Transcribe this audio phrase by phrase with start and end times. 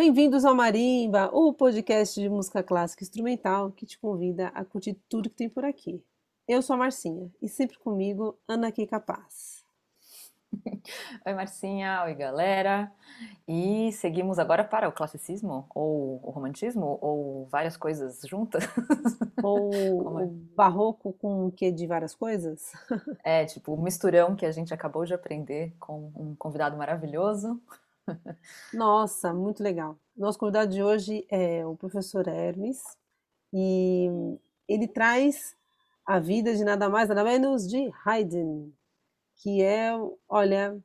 [0.00, 5.28] Bem-vindos ao Marimba, o podcast de música clássica instrumental que te convida a curtir tudo
[5.28, 6.00] que tem por aqui.
[6.46, 9.64] Eu sou a Marcinha e sempre comigo, Ana Kika Paz.
[11.26, 12.04] Oi, Marcinha.
[12.04, 12.92] Oi, galera.
[13.48, 18.62] E seguimos agora para o classicismo, ou o romantismo, ou várias coisas juntas.
[19.42, 20.24] Ou é?
[20.24, 22.70] o barroco com o que de várias coisas?
[23.24, 27.60] É, tipo, o misturão que a gente acabou de aprender com um convidado maravilhoso.
[28.72, 29.98] Nossa, muito legal.
[30.16, 32.82] Nosso convidado de hoje é o professor Hermes
[33.52, 34.08] e
[34.66, 35.56] ele traz
[36.04, 38.70] a vida de nada mais, nada menos de Haydn,
[39.36, 39.92] que é,
[40.28, 40.78] olha,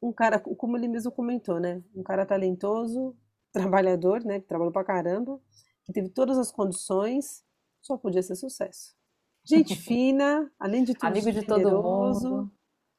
[0.00, 1.82] um cara, como ele mesmo comentou, né?
[1.94, 3.16] Um cara talentoso,
[3.52, 4.40] trabalhador, né?
[4.40, 5.40] Que trabalhou pra caramba,
[5.84, 7.44] que teve todas as condições,
[7.80, 8.96] só podia ser sucesso.
[9.44, 12.50] Gente fina, além de tudo, amigo de todo mundo,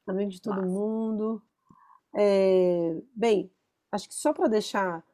[0.06, 0.68] amigo de todo Nossa.
[0.68, 1.42] mundo.
[2.14, 3.50] É, bem,
[3.92, 5.04] acho que só para deixar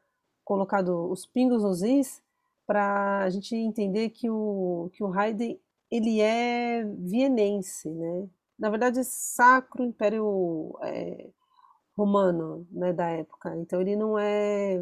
[0.45, 2.23] colocado os pingos nos is,
[2.67, 5.59] para a gente entender que o, que o Haydn
[5.91, 8.29] ele é vienense, né?
[8.59, 11.29] Na verdade, Sacro Império é,
[11.97, 13.55] Romano, né, da época.
[13.57, 14.81] Então ele não é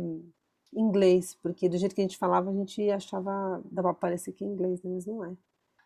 [0.72, 4.44] inglês, porque do jeito que a gente falava, a gente achava, dava para parecer que
[4.44, 4.90] é inglês, né?
[4.92, 5.36] mas não é.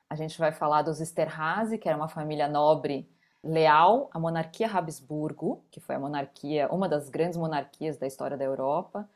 [0.08, 3.08] A gente vai falar dos Esterhazy, que era uma família nobre
[3.42, 8.44] leal à monarquia Habsburgo, que foi a monarquia, uma das grandes monarquias da história da
[8.44, 9.08] Europa,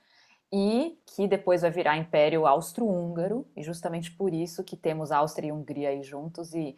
[0.53, 5.53] e que depois vai virar Império Austro-Húngaro, e justamente por isso que temos Áustria e
[5.53, 6.55] Hungria aí juntos.
[6.55, 6.77] E,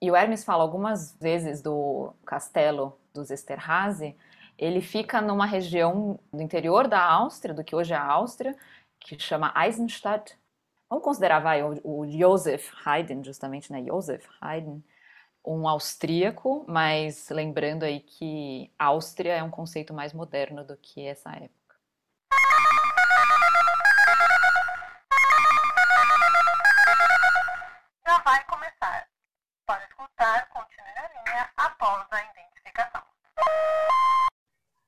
[0.00, 4.16] e o Hermes fala algumas vezes do castelo dos Esterhazy,
[4.58, 8.56] ele fica numa região do interior da Áustria, do que hoje é a Áustria,
[9.00, 10.36] que chama Eisenstadt.
[10.88, 13.82] Vamos considerar vai, o, o Joseph Haydn, justamente, né?
[13.82, 14.80] Joseph Haydn,
[15.44, 21.30] um austríaco, mas lembrando aí que Áustria é um conceito mais moderno do que essa
[21.30, 21.52] época.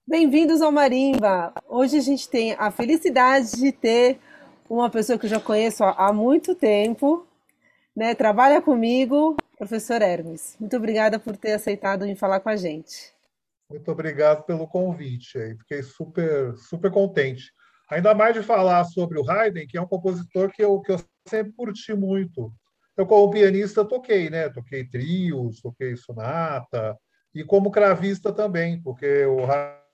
[0.07, 1.53] Bem-vindos ao Marimba!
[1.67, 4.21] Hoje a gente tem a felicidade de ter
[4.71, 7.27] uma pessoa que eu já conheço há muito tempo,
[7.97, 8.15] né?
[8.15, 10.57] Trabalha comigo, professor Hermes.
[10.59, 13.15] Muito obrigada por ter aceitado em falar com a gente.
[13.71, 15.57] Muito obrigado pelo convite.
[15.59, 17.53] Fiquei super, super contente.
[17.91, 21.01] Ainda mais de falar sobre o Haydn, que é um compositor que eu, que eu
[21.29, 22.53] sempre curti muito.
[22.97, 24.49] Eu, como pianista, toquei, né?
[24.49, 26.97] Toquei trios, toquei sonata,
[27.35, 29.45] e como cravista também, porque o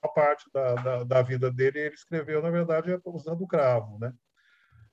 [0.02, 3.98] a parte da, da, da, vida dele ele escreveu, na verdade, usando o cravo.
[3.98, 4.12] Né?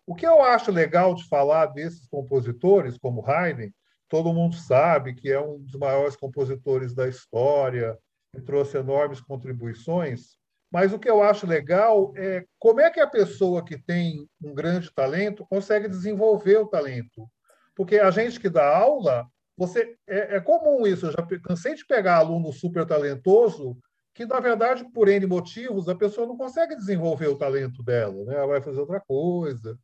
[0.05, 3.71] O que eu acho legal de falar desses compositores, como Haydn,
[4.09, 7.97] todo mundo sabe que é um dos maiores compositores da história,
[8.33, 10.37] que trouxe enormes contribuições,
[10.71, 14.53] mas o que eu acho legal é como é que a pessoa que tem um
[14.53, 17.27] grande talento consegue desenvolver o talento.
[17.75, 19.25] Porque a gente que dá aula,
[19.55, 21.05] você é, é comum isso.
[21.05, 23.77] Eu já cansei de pegar aluno super talentoso
[24.13, 28.35] que, na verdade, por N motivos, a pessoa não consegue desenvolver o talento dela, né?
[28.35, 29.77] ela vai fazer outra coisa.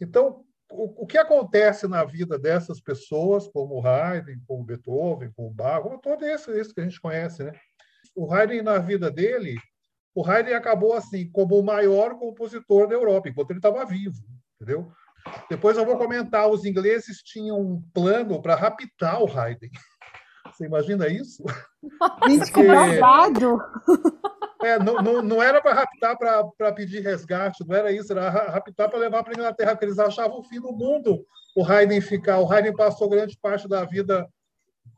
[0.00, 5.82] Então, o, o que acontece na vida dessas pessoas, como Haydn, como Beethoven, como Bach,
[5.82, 7.52] como todo esse, esse que a gente conhece, né?
[8.14, 9.56] O Haydn, na vida dele,
[10.14, 14.18] o Haydn acabou assim como o maior compositor da Europa, enquanto ele estava vivo,
[14.56, 14.90] entendeu?
[15.48, 19.70] Depois eu vou comentar, os ingleses tinham um plano para raptar o Haydn.
[20.52, 21.44] Você imagina isso?
[22.26, 23.58] Gente, que babado!
[24.60, 28.90] É, não, não, não era para raptar para pedir resgate, não era isso, era raptar
[28.90, 32.40] para levar para a Inglaterra, porque eles achavam o fim do mundo o Haydn ficar.
[32.40, 34.28] O Haydn passou grande parte da vida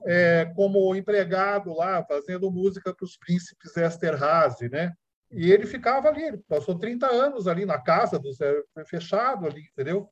[0.07, 4.93] é, como empregado lá, fazendo música para os príncipes Esterhazy, né?
[5.31, 8.31] E ele ficava ali, ele passou 30 anos ali na casa, do,
[8.87, 10.09] fechado ali, entendeu?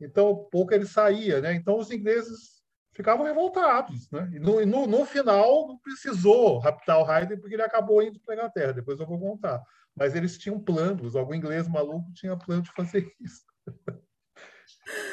[0.00, 1.54] Então, pouco ele saía, né?
[1.54, 2.61] Então, os ingleses
[2.92, 4.10] ficavam revoltados.
[4.10, 4.30] Né?
[4.34, 8.34] E no, no, no, final, não precisou raptar o Haydn, porque ele acabou indo para
[8.34, 8.72] a Inglaterra.
[8.72, 9.62] Depois eu vou contar.
[9.94, 13.42] Mas eles tinham planos, algum inglês maluco tinha plano de fazer isso.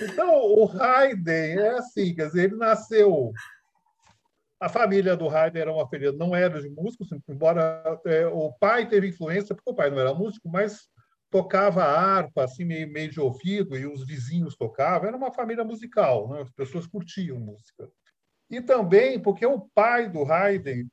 [0.01, 3.31] então, o Haydn é assim, quer dizer, ele nasceu.
[4.59, 8.87] A família do Haydn era uma família, não era de músicos, embora é, o pai
[8.87, 10.89] teve influência, porque o pai não era músico, mas
[11.29, 15.07] tocava harpa, assim, meio, meio de ouvido, e os vizinhos tocavam.
[15.07, 16.41] Era uma família musical, né?
[16.41, 17.89] as pessoas curtiam música.
[18.49, 20.87] E também porque o pai do Haydn,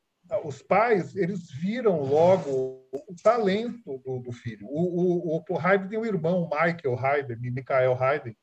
[0.44, 4.66] os pais, eles viram logo o talento do, do filho.
[4.66, 8.34] O, o, o, Haydn tem um irmão, Michael Haydn, Michael Haydn,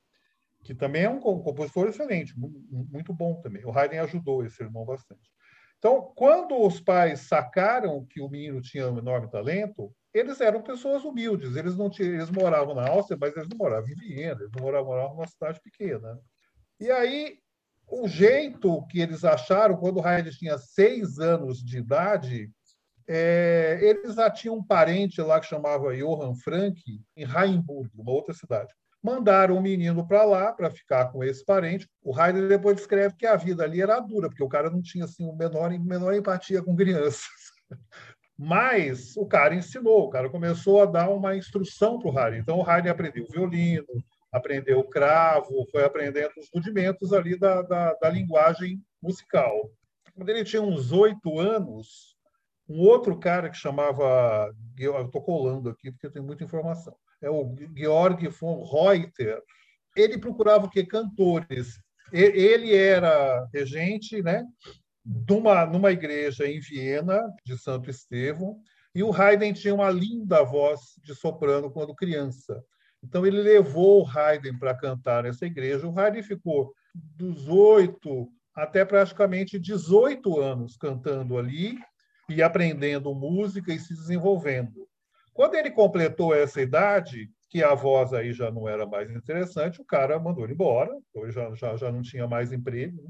[0.63, 3.65] que também é um compositor excelente, muito bom também.
[3.65, 5.29] O Haydn ajudou esse irmão bastante.
[5.77, 11.03] Então, quando os pais sacaram que o menino tinha um enorme talento, eles eram pessoas
[11.03, 14.51] humildes, eles não tinham, eles moravam na Áustria, mas eles não moravam em Viena, eles
[14.59, 16.19] moravam, moravam numa cidade pequena.
[16.79, 17.39] E aí,
[17.87, 22.51] o jeito que eles acharam, quando o Haydn tinha seis anos de idade,
[23.07, 26.81] é, eles já tinham um parente lá que chamava Johann Frank,
[27.15, 28.73] em Raimburgo, uma outra cidade.
[29.01, 31.89] Mandaram o um menino para lá para ficar com esse parente.
[32.01, 35.05] O Haydn depois descreve que a vida ali era dura, porque o cara não tinha
[35.05, 37.23] assim, um menor, menor empatia com crianças.
[38.45, 42.39] Mas o cara ensinou, o cara começou a dar uma instrução para o Haydn.
[42.41, 43.87] Então o Haydn aprendeu violino,
[44.33, 49.71] aprendeu cravo, foi aprendendo os rudimentos ali da, da, da linguagem musical.
[50.13, 52.17] Quando ele tinha uns oito anos,
[52.67, 57.55] um outro cara que chamava, eu estou colando aqui porque tenho muita informação, é o
[57.73, 59.41] Georg von Reuter.
[59.95, 60.85] Ele procurava o quê?
[60.85, 61.79] Cantores.
[62.11, 64.43] Ele era regente, né?
[65.05, 68.59] Numa, numa igreja em Viena, de Santo Estevão,
[68.95, 72.63] e o Haydn tinha uma linda voz de soprano quando criança.
[73.03, 75.87] Então, ele levou o Haydn para cantar nessa igreja.
[75.87, 81.77] O Haydn ficou dos oito até praticamente 18 anos cantando ali,
[82.29, 84.87] e aprendendo música e se desenvolvendo.
[85.33, 89.85] Quando ele completou essa idade, que a voz aí já não era mais interessante, o
[89.85, 90.91] cara mandou ele embora,
[91.29, 93.01] já, já, já não tinha mais emprego.
[93.03, 93.09] Né?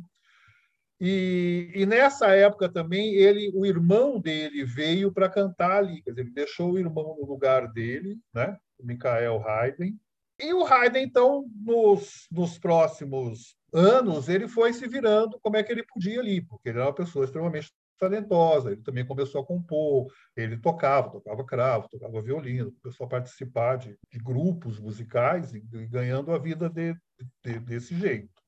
[1.05, 6.21] E, e, nessa época também, ele, o irmão dele veio para cantar ali, quer dizer,
[6.21, 8.57] ele deixou o irmão no lugar dele, né?
[8.79, 9.97] o Michael Haydn.
[10.39, 15.73] E o Haydn, então, nos, nos próximos anos, ele foi se virando como é que
[15.73, 18.71] ele podia ali, porque ele era uma pessoa extremamente talentosa.
[18.71, 20.07] Ele também começou a compor,
[20.37, 25.85] ele tocava, tocava cravo, tocava violino, começou a participar de, de grupos musicais e, e,
[25.85, 26.95] ganhando a vida de,
[27.43, 28.42] de, desse jeito.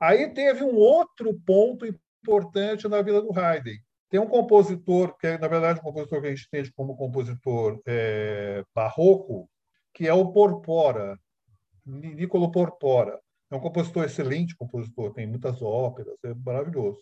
[0.00, 1.86] Aí teve um outro ponto
[2.22, 3.78] importante na vida do Haydn.
[4.08, 7.80] Tem um compositor, que é, na verdade, um compositor que a gente entende como compositor
[7.86, 9.48] é, barroco,
[9.92, 11.18] que é o Porpora,
[11.84, 13.18] Niccolo Porpora.
[13.50, 17.00] É um compositor excelente, compositor, tem muitas óperas, é maravilhoso.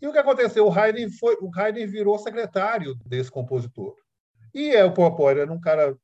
[0.00, 0.66] E o que aconteceu?
[0.66, 3.94] O Haydn, foi, o Haydn virou secretário desse compositor.
[4.54, 5.96] E é, o Popor era um cara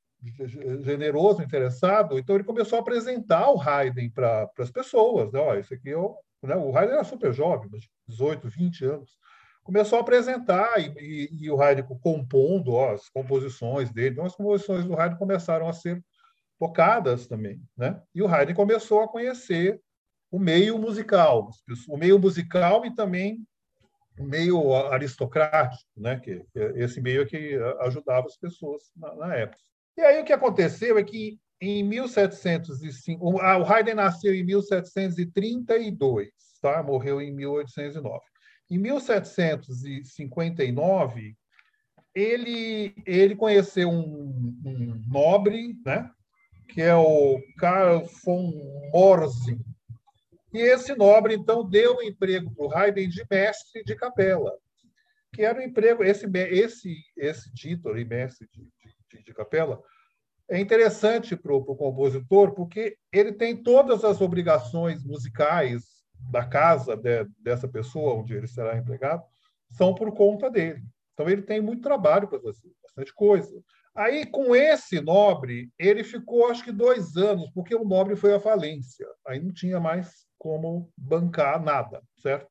[0.83, 5.33] generoso, interessado, então ele começou a apresentar o Haydn para as pessoas.
[5.33, 5.61] Né?
[5.61, 6.57] Esse aqui é o, né?
[6.57, 7.71] o Haydn era super jovem,
[8.09, 9.11] 18, 20 anos.
[9.63, 14.11] Começou a apresentar e, e, e o Haydn compondo ó, as composições dele.
[14.11, 16.03] Então, as composições do Haydn começaram a ser
[16.59, 17.61] tocadas também.
[17.77, 18.01] Né?
[18.15, 19.81] E o Haydn começou a conhecer
[20.31, 21.49] o meio musical,
[21.89, 23.47] o meio musical e também
[24.19, 26.19] meio aristocrático, né?
[26.21, 26.45] que
[26.77, 29.63] esse meio é que ajudava as pessoas na, na, época.
[29.97, 36.31] E aí o que aconteceu é que em 1705, o Haydn nasceu em 1732,
[36.61, 36.83] tá?
[36.83, 38.21] morreu em 1809.
[38.71, 41.37] Em 1759,
[42.15, 46.11] ele, ele conheceu um, um nobre, né?
[46.69, 48.53] que é o Karl von
[48.93, 49.61] Morzin,
[50.55, 54.57] e esse nobre, então, deu um emprego para o Haydn de mestre de capela,
[55.33, 58.65] que era um emprego, esse, esse, esse título, mestre de,
[59.17, 59.83] de, de capela,
[60.49, 65.85] é interessante para o compositor, porque ele tem todas as obrigações musicais
[66.31, 69.23] da casa de, dessa pessoa, onde ele será empregado,
[69.71, 70.83] são por conta dele.
[71.13, 73.51] Então, ele tem muito trabalho para fazer, bastante coisa.
[73.95, 78.41] Aí, com esse nobre, ele ficou, acho que, dois anos, porque o nobre foi à
[78.41, 79.07] falência.
[79.27, 82.49] Aí não tinha mais como bancar nada, certo?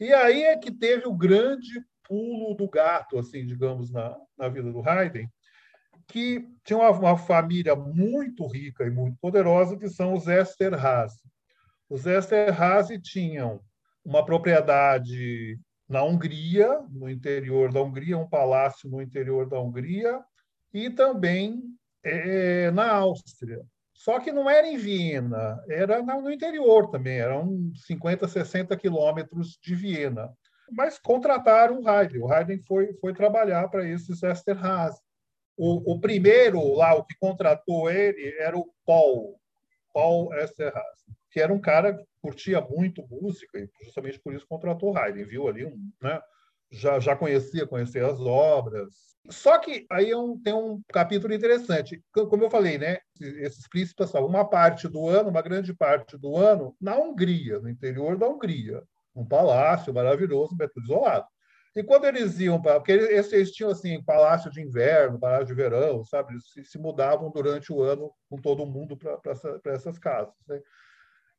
[0.00, 4.70] E aí é que teve o grande pulo do gato, assim, digamos, na, na vida
[4.70, 5.26] do Haydn,
[6.06, 11.20] que tinha uma, uma, família muito rica e muito poderosa, que são os Esterhazy.
[11.88, 13.60] Os Esterhazy tinham
[14.04, 15.58] uma propriedade
[15.88, 20.20] na Hungria, no interior da Hungria, um palácio no interior da Hungria,
[20.72, 21.62] e também
[22.02, 23.62] é, na Áustria.
[23.92, 29.74] Só que não era em Viena, era no interior também, eram 50, 60 quilômetros de
[29.74, 30.30] Viena.
[30.72, 32.22] Mas contrataram o Haydn.
[32.22, 34.98] O Haydn foi, foi trabalhar para esses Esterhazy.
[35.56, 39.38] O, o primeiro lá, o que contratou ele, era o Paul,
[39.92, 44.92] Paul Esterhazy, que era um cara que curtia muito música e justamente por isso contratou
[44.92, 45.24] o Haydn.
[45.24, 46.20] Viu ali um, né,
[46.70, 49.14] já, já conhecia, conhecia as obras.
[49.30, 52.02] Só que aí é um, tem um capítulo interessante.
[52.12, 52.98] Como eu falei, né?
[53.20, 57.68] Esses príncipes passavam uma parte do ano, uma grande parte do ano, na Hungria, no
[57.68, 58.82] interior da Hungria.
[59.14, 61.26] Um palácio maravilhoso, mas isolado.
[61.74, 62.78] E quando eles iam para.
[62.78, 66.32] Porque eles, eles, tinham assim, palácio de inverno, palácio de verão, sabe?
[66.32, 70.34] Eles se, se mudavam durante o ano com todo mundo para essa, essas casas.
[70.46, 70.60] Né?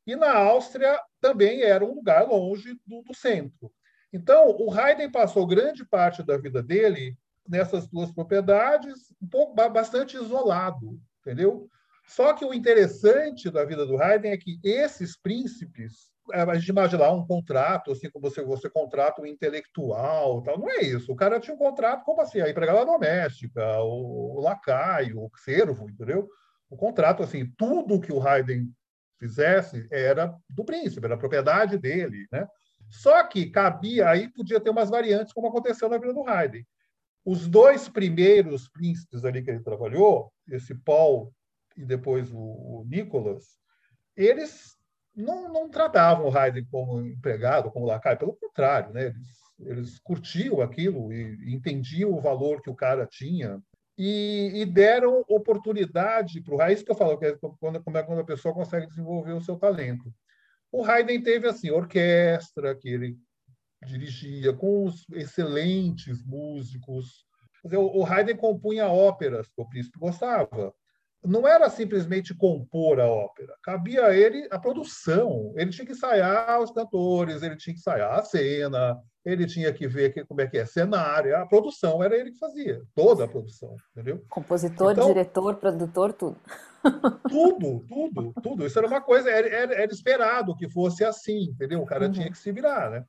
[0.06, 3.72] E na Áustria também era um lugar longe do, do centro.
[4.12, 7.16] Então, o Haydn passou grande parte da vida dele
[7.48, 11.68] nessas duas propriedades, um pouco bastante isolado, entendeu?
[12.06, 17.02] Só que o interessante da vida do Haydn é que esses príncipes, a gente imagina
[17.02, 20.58] lá um contrato, assim como você, você contrata um intelectual, tal.
[20.58, 21.12] não é isso.
[21.12, 25.88] O cara tinha um contrato como assim, a empregada doméstica, o, o lacaio, o servo,
[25.88, 26.28] entendeu?
[26.68, 28.68] O contrato, assim, tudo que o Haydn
[29.18, 32.46] fizesse era do príncipe, era propriedade dele, né?
[32.88, 36.64] Só que cabia, aí podia ter umas variantes, como aconteceu na vida do Haydn.
[37.24, 41.32] Os dois primeiros príncipes ali que ele trabalhou, esse Paul
[41.76, 43.44] e depois o, o Nicolas,
[44.16, 44.75] eles
[45.16, 49.06] não, não tratavam o Haydn como empregado, como lacaio, pelo contrário, né?
[49.06, 49.28] eles,
[49.60, 53.60] eles curtiam aquilo e entendiam o valor que o cara tinha
[53.96, 56.74] e, e deram oportunidade para o Haydn.
[56.74, 59.40] Isso que eu falo, que é quando, como é quando a pessoa consegue desenvolver o
[59.40, 60.12] seu talento.
[60.70, 63.16] O Haydn teve assim orquestra que ele
[63.86, 67.24] dirigia com os excelentes músicos.
[67.64, 70.74] o Haydn compunha óperas que o príncipe gostava
[71.26, 75.52] não era simplesmente compor a ópera, cabia a ele a produção.
[75.56, 79.88] Ele tinha que ensaiar os cantores, ele tinha que ensaiar a cena, ele tinha que
[79.88, 81.36] ver que, como é que é cenário.
[81.36, 84.24] A produção era ele que fazia, toda a produção, entendeu?
[84.28, 86.36] Compositor, então, diretor, produtor, tudo.
[87.28, 88.64] Tudo, tudo, tudo.
[88.64, 91.82] Isso era uma coisa, era, era, era esperado que fosse assim, entendeu?
[91.82, 92.12] O cara uhum.
[92.12, 93.04] tinha que se virar, né?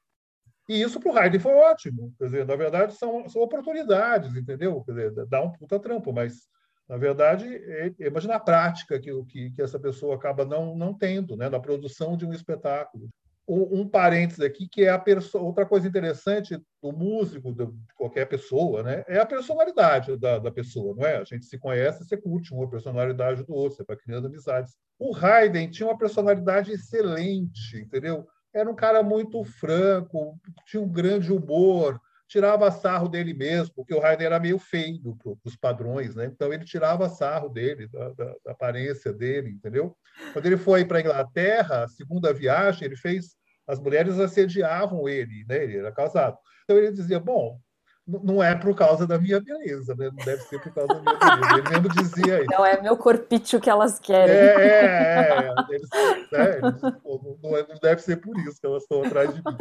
[0.67, 2.12] E isso para o Haydn foi ótimo.
[2.17, 4.83] Quer dizer, na verdade, são, são oportunidades, entendeu?
[4.83, 6.50] Quer dizer, dá um puta trampo, mas
[6.88, 11.36] na verdade, é, imagina a prática que, que, que, essa pessoa acaba não, não tendo
[11.36, 13.10] né, na produção de um espetáculo.
[13.46, 15.03] Um, um parênteses aqui, que é a
[15.36, 17.65] outra coisa interessante do músico, de
[17.96, 20.96] qualquer pessoa, né, é a personalidade da, da pessoa.
[20.96, 21.17] não é?
[21.17, 24.75] A gente se conhece, você curte uma personalidade do outro, você vai criando amizades.
[24.98, 28.25] O Haydn tinha uma personalidade excelente, entendeu?
[28.53, 34.03] Era um cara muito franco, tinha um grande humor, tirava sarro dele mesmo, porque o
[34.03, 36.25] Haydn era meio feio para os padrões, né?
[36.25, 39.96] Então ele tirava sarro dele, da, da, da aparência dele, entendeu?
[40.34, 45.46] Quando ele foi para a Inglaterra, a segunda viagem, ele fez, as mulheres assediavam ele,
[45.48, 45.63] né?
[45.63, 46.38] Ele era casado.
[46.63, 47.60] Então ele dizia, bom,
[48.05, 50.10] não é por causa da minha beleza, né?
[50.10, 51.60] Não deve ser por causa da minha beleza.
[51.60, 52.51] Ele mesmo dizia isso.
[52.51, 54.34] Não é meu corpício que elas querem.
[54.34, 55.53] É, é, é.
[55.69, 55.89] Eles,
[56.31, 56.57] né?
[56.57, 59.57] Eles, não, não, deve ser por isso que elas estão atrás de mim.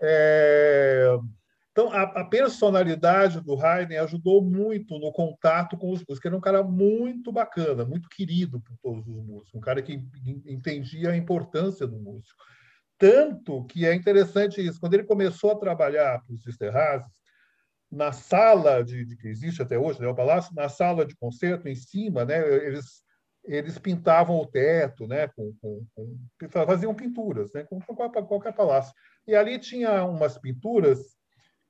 [0.00, 1.06] É...
[1.74, 6.24] Então, a, a, personalidade do Haydn ajudou muito no contato com os músicos.
[6.24, 10.00] Ele era um cara muito bacana, muito querido por todos os músicos, um cara que
[10.46, 12.44] entendia a importância do músico.
[12.96, 17.10] Tanto que é interessante isso, quando ele começou a trabalhar para os Esterrazes,
[17.90, 21.68] na sala de, de, que existe até hoje, né, o palácio, na sala de concerto,
[21.68, 23.02] em cima, né, eles,
[23.42, 28.94] eles pintavam o teto, né, com, com, com faziam pinturas, né, com qualquer, qualquer palácio.
[29.26, 31.13] E ali tinha umas pinturas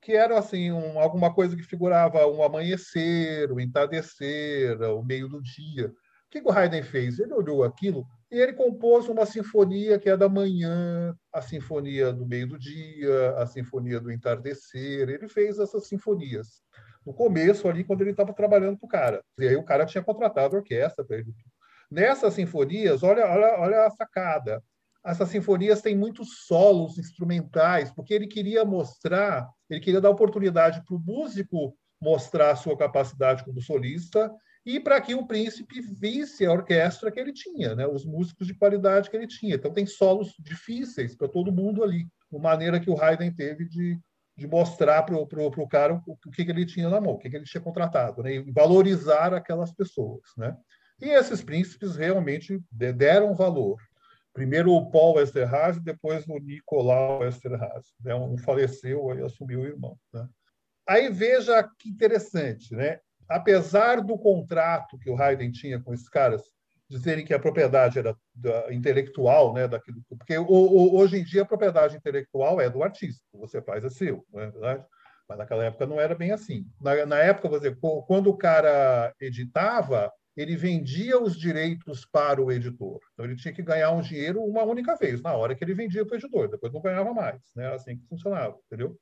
[0.05, 5.27] que era assim um, alguma coisa que figurava um amanhecer, o um entardecer, o meio
[5.27, 5.87] do dia.
[5.87, 7.17] O que, que o Haydn fez?
[7.17, 12.23] Ele olhou aquilo e ele compôs uma sinfonia que é da manhã, a sinfonia do
[12.23, 15.09] meio do dia, a sinfonia do entardecer.
[15.09, 16.61] Ele fez essas sinfonias
[17.03, 19.23] no começo ali quando ele estava trabalhando para o cara.
[19.39, 21.33] E aí o cara tinha contratado a orquestra para ele.
[21.89, 24.61] Nessas sinfonias, olha, olha, olha a sacada
[25.05, 30.95] essas sinfonias têm muitos solos instrumentais, porque ele queria mostrar, ele queria dar oportunidade para
[30.95, 34.31] o músico mostrar a sua capacidade como solista
[34.65, 37.85] e para que o príncipe visse a orquestra que ele tinha, né?
[37.85, 39.55] os músicos de qualidade que ele tinha.
[39.55, 43.99] Então, tem solos difíceis para todo mundo ali, uma maneira que o Haydn teve de,
[44.35, 47.29] de mostrar para o cara o, o que, que, ele tinha na mão, o que,
[47.29, 48.35] que ele tinha contratado, né?
[48.35, 50.23] e valorizar aquelas pessoas.
[50.35, 50.57] Né?
[50.99, 53.77] E esses príncipes realmente deram valor.
[54.35, 57.89] Primeiro o Paul Esterhazy, depois o Nicolau Esterhazy.
[58.03, 58.13] Né?
[58.13, 59.97] Um faleceu e assumiu o irmão.
[60.13, 60.27] Né?
[60.87, 62.99] Aí veja que interessante, né?
[63.27, 66.43] apesar do contrato que o Haydn tinha com esses caras,
[66.87, 68.15] dizerem que a propriedade era
[68.69, 73.83] intelectual, né, daquilo, porque hoje em dia a propriedade intelectual é do artista, você faz
[73.83, 74.85] é seu, não é verdade?
[75.27, 76.67] Mas naquela época não era bem assim.
[76.79, 77.75] Na, na época, você,
[78.05, 82.99] quando o cara editava, ele vendia os direitos para o editor.
[83.13, 86.05] Então, ele tinha que ganhar um dinheiro uma única vez, na hora que ele vendia
[86.05, 87.41] para o editor, depois não ganhava mais.
[87.55, 87.65] Né?
[87.65, 88.97] Era assim que funcionava, entendeu?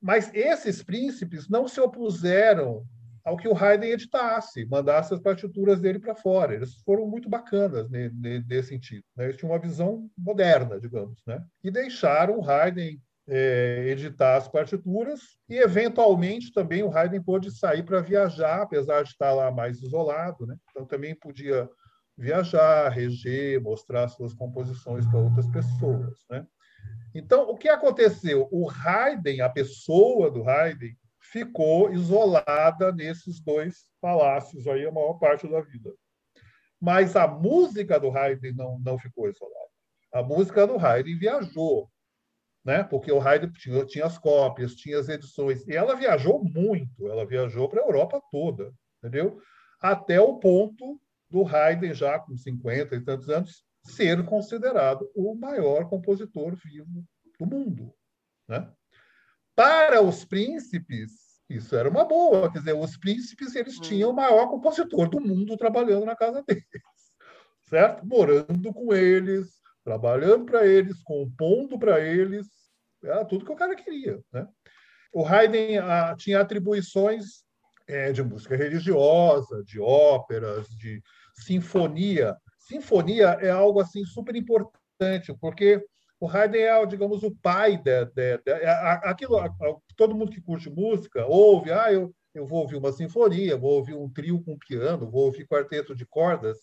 [0.00, 2.86] Mas esses príncipes não se opuseram
[3.24, 6.54] ao que o Haydn editasse, mandasse as partituras dele para fora.
[6.54, 9.04] Eles foram muito bacanas nesse sentido.
[9.16, 9.24] Né?
[9.24, 11.44] Eles tinham uma visão moderna, digamos, né?
[11.64, 17.82] e deixaram o Haydn é, editar as partituras e, eventualmente, também o Haydn pôde sair
[17.82, 20.46] para viajar, apesar de estar lá mais isolado.
[20.46, 20.56] Né?
[20.70, 21.68] Então, também podia
[22.16, 26.24] viajar, reger, mostrar suas composições para outras pessoas.
[26.30, 26.46] Né?
[27.14, 28.48] Então, o que aconteceu?
[28.50, 35.48] O Haydn, a pessoa do Haydn, ficou isolada nesses dois palácios aí a maior parte
[35.48, 35.92] da vida.
[36.80, 39.66] Mas a música do Haydn não, não ficou isolada.
[40.12, 41.90] A música do Haydn viajou,
[42.66, 42.82] né?
[42.82, 47.24] porque o Haydn tinha, tinha as cópias, tinha as edições, e ela viajou muito, ela
[47.24, 49.40] viajou para a Europa toda, entendeu?
[49.80, 55.88] Até o ponto do Haydn, já com 50 e tantos anos, ser considerado o maior
[55.88, 57.04] compositor vivo
[57.38, 57.94] do mundo.
[58.48, 58.68] Né?
[59.54, 61.12] Para os príncipes,
[61.48, 62.50] isso era uma boa.
[62.50, 63.82] Quer dizer, os príncipes eles hum.
[63.82, 66.64] tinham o maior compositor do mundo trabalhando na casa deles,
[67.68, 68.04] certo?
[68.04, 69.56] Morando com eles,
[69.86, 72.48] trabalhando para eles, compondo para eles,
[73.04, 74.44] era tudo que o cara queria, né?
[75.12, 77.44] O Haydn ah, tinha atribuições
[77.86, 81.00] é, de música religiosa, de óperas, de
[81.34, 82.36] sinfonia.
[82.58, 85.80] Sinfonia é algo assim super importante, porque
[86.18, 88.68] o Haydn é, digamos, o pai de, de, de, é,
[89.04, 89.38] aquilo.
[89.96, 93.94] Todo mundo que curte música ouve, ah, eu, eu vou ouvir uma sinfonia, vou ouvir
[93.94, 96.58] um trio com piano, vou ouvir quarteto de cordas.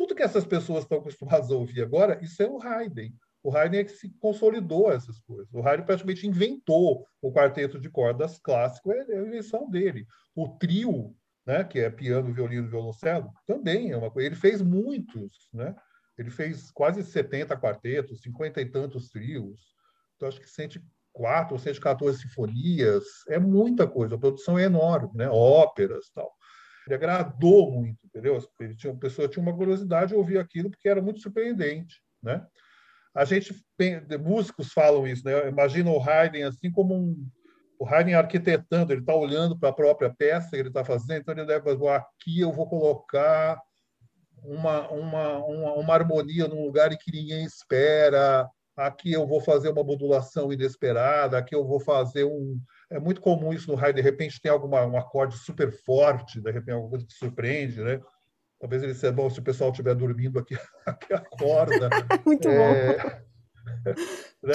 [0.00, 3.12] Tudo que essas pessoas estão acostumadas a ouvir agora, isso é o Haydn.
[3.42, 5.52] O Haydn é que se consolidou essas coisas.
[5.52, 10.06] O Haydn praticamente inventou o quarteto de cordas clássico, é, é a invenção dele.
[10.34, 11.14] O trio,
[11.46, 14.26] né, que é piano, violino e violoncelo, também é uma coisa.
[14.26, 15.76] Ele fez muitos, né?
[16.16, 19.60] Ele fez quase 70 quartetos, 50 e tantos trios.
[20.16, 23.04] Então, acho que 104 ou 114 sinfonias.
[23.28, 24.14] É muita coisa.
[24.14, 25.28] A produção é enorme, né?
[25.28, 26.32] Óperas tal.
[26.90, 28.38] Ele agradou muito, entendeu?
[28.58, 32.44] Ele tinha, a pessoa tinha uma curiosidade de ouvir aquilo porque era muito surpreendente, né?
[33.14, 33.54] A gente,
[34.20, 35.48] músicos falam isso, né?
[35.48, 37.28] Imagina o Haydn assim como um,
[37.78, 41.34] o Haydn arquitetando, ele está olhando para a própria peça que ele está fazendo, então
[41.34, 43.60] ele deve fazer, aqui eu vou colocar
[44.42, 49.68] uma, uma, uma, uma harmonia num lugar em que ninguém espera, aqui eu vou fazer
[49.68, 52.60] uma modulação inesperada, aqui eu vou fazer um.
[52.90, 56.50] É muito comum isso no raio, de repente tem alguma, um acorde super forte, de
[56.50, 58.00] repente alguma coisa que surpreende, né?
[58.58, 61.88] Talvez ele seja bom se o pessoal estiver dormindo aqui, aqui acorda.
[62.26, 63.20] muito é, bom.
[64.42, 64.52] Né?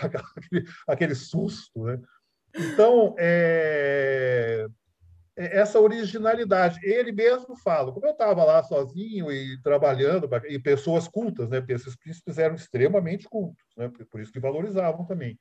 [0.00, 1.98] Aquele, aquele, susto, né?
[2.54, 4.66] Então, é,
[5.36, 6.78] é, essa originalidade.
[6.82, 11.60] Ele mesmo fala, como eu estava lá sozinho e trabalhando, e pessoas cultas, né?
[11.60, 13.90] porque esses príncipes eram extremamente cultos, né?
[14.10, 15.38] por isso que valorizavam também.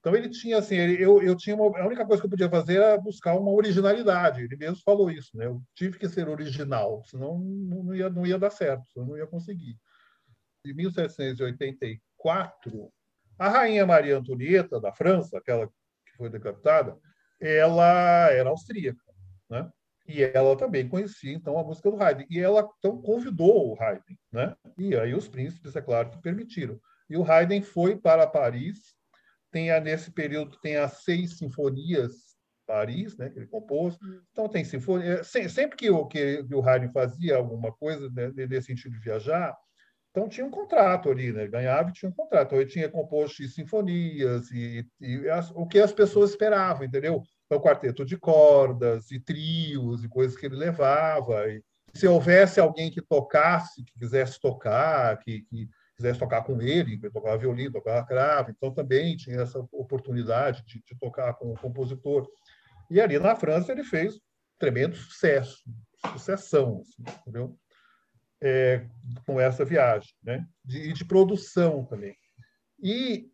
[0.00, 2.48] Então ele tinha assim, ele, eu, eu tinha uma, a única coisa que eu podia
[2.48, 4.42] fazer era buscar uma originalidade.
[4.42, 5.46] Ele mesmo falou isso, né?
[5.46, 9.26] Eu tive que ser original, senão não ia, não ia dar certo, senão não ia
[9.26, 9.76] conseguir.
[10.64, 12.92] Em 1784,
[13.38, 16.96] a rainha Maria Antonieta da França, aquela que foi decapitada,
[17.40, 19.08] ela era austríaca
[19.48, 19.70] né?
[20.06, 22.24] E ela também conhecia, então, a música do Haydn.
[22.30, 24.56] E ela, então, convidou o Haydn, né?
[24.78, 26.80] E aí os príncipes, é claro, que permitiram.
[27.10, 28.94] E o Haydn foi para Paris,
[29.50, 32.28] tem a, nesse período tem as seis sinfonias
[32.66, 33.96] Paris, né, que ele compôs.
[34.30, 35.24] Então tem sinfonia.
[35.24, 39.56] Sempre que o que o Haydn fazia alguma coisa né, nesse sentido de viajar,
[40.10, 41.46] então tinha um contrato ali, né?
[41.46, 42.48] Ganhava e tinha um contrato.
[42.48, 47.22] Então, ele tinha composto sinfonias e, e as, o que as pessoas esperavam, entendeu?
[47.46, 51.48] Então, quarteto de cordas e trios e coisas que ele levava.
[51.48, 51.62] E
[51.94, 57.10] se houvesse alguém que tocasse, que quisesse tocar, que, que quisesse tocar com ele, que
[57.10, 62.26] tocava violino, tocava cravo, então também tinha essa oportunidade de, de tocar com o compositor.
[62.90, 64.18] E ali na França ele fez
[64.58, 65.62] tremendo sucesso,
[66.10, 67.58] sucessão, assim, entendeu?
[68.40, 68.86] É,
[69.26, 70.46] com essa viagem, né?
[70.64, 72.16] De, de produção também.
[72.80, 73.30] E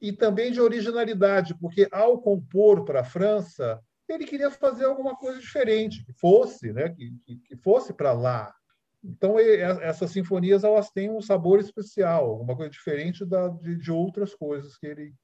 [0.00, 5.40] e também de originalidade, porque ao compor para a França, ele queria fazer alguma coisa
[5.40, 7.12] diferente, que fosse, né, que,
[7.44, 8.54] que fosse para lá.
[9.02, 14.34] Então, essas sinfonias elas têm um sabor especial, alguma coisa diferente da, de, de outras
[14.34, 15.14] coisas que ele,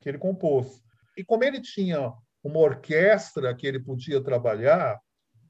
[0.00, 0.82] que ele compôs.
[1.16, 4.98] E como ele tinha uma orquestra que ele podia trabalhar,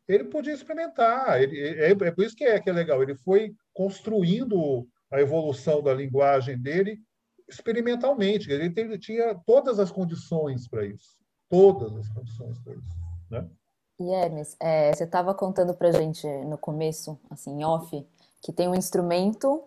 [0.09, 1.41] ele podia experimentar.
[1.41, 3.03] Ele, é, é por isso que é, que é legal.
[3.03, 7.01] Ele foi construindo a evolução da linguagem dele
[7.49, 8.51] experimentalmente.
[8.51, 11.17] Ele, ele tinha todas as condições para isso.
[11.49, 13.01] Todas as condições para isso.
[13.31, 13.49] Né?
[14.01, 18.03] E Hermes, é, você estava contando para gente no começo, assim, off,
[18.43, 19.63] que tem um instrumento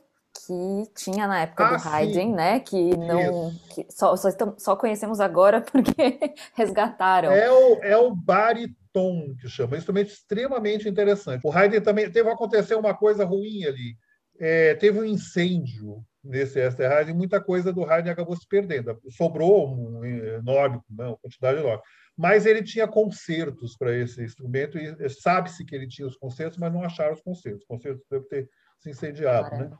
[0.47, 2.33] que tinha na época ah, do Haydn, sim.
[2.33, 2.59] né?
[2.59, 3.53] Que não.
[3.69, 7.31] Que só, só, só, conhecemos agora porque resgataram.
[7.31, 11.45] É o, é o bariton que chama, um instrumento extremamente interessante.
[11.45, 13.95] O Haydn também teve acontecer uma coisa ruim ali.
[14.39, 18.99] É, teve um incêndio nesse Esterhard e muita coisa do Haydn acabou se perdendo.
[19.11, 21.83] Sobrou um enorme, uma quantidade enorme.
[22.15, 26.71] Mas ele tinha concertos para esse instrumento e sabe-se que ele tinha os concertos, mas
[26.71, 27.61] não acharam os concertos.
[27.61, 29.55] Os concertos devem ter se incendiado.
[29.57, 29.71] Né?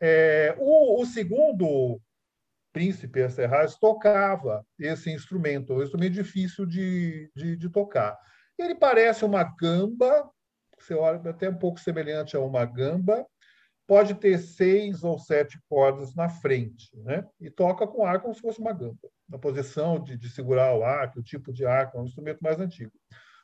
[0.00, 2.00] É, o, o, segundo
[2.72, 8.16] príncipe Esterhazy tocava esse instrumento, um instrumento difícil de, de, de tocar.
[8.58, 10.30] Ele parece uma gamba,
[10.78, 13.26] você olha até um pouco semelhante a uma gamba,
[13.88, 17.26] pode ter seis ou sete cordas na frente, né?
[17.40, 20.84] E toca com ar como se fosse uma gamba, na posição de, de segurar o
[20.84, 22.92] arco, o tipo de arco, é um instrumento mais antigo.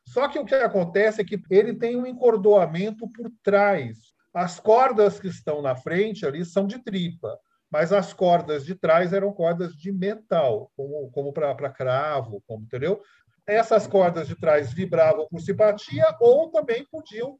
[0.07, 3.97] Só que o que acontece é que ele tem um encordoamento por trás.
[4.35, 7.39] As cordas que estão na frente ali são de tripa,
[7.71, 13.01] mas as cordas de trás eram cordas de metal, como, como para cravo, como entendeu?
[13.47, 17.39] Essas cordas de trás vibravam por simpatia ou também podiam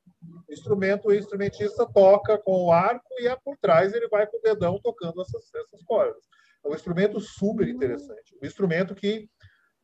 [0.49, 4.37] o instrumento, o instrumentista toca com o arco e é por trás ele vai com
[4.39, 6.23] o dedão tocando essas, essas cordas.
[6.65, 8.37] É um instrumento super interessante.
[8.43, 9.29] Um instrumento que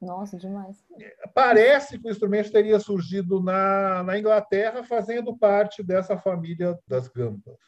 [0.00, 0.82] nossa, demais.
[1.34, 7.58] Parece que o instrumento teria surgido na, na Inglaterra, fazendo parte dessa família das gambas.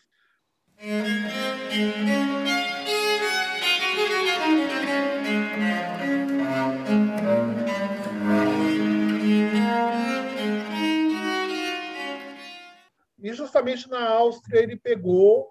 [13.23, 15.49] E justamente na Áustria ele pegou,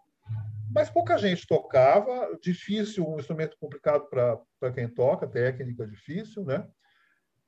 [0.69, 6.67] mas pouca gente tocava, difícil, um instrumento complicado para quem toca, técnica difícil, né?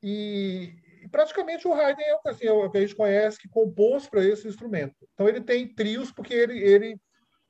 [0.02, 4.08] E, e praticamente o Haydn é, assim, é o que a gente conhece que compôs
[4.08, 4.96] para esse instrumento.
[5.14, 6.98] Então ele tem trios porque ele, ele,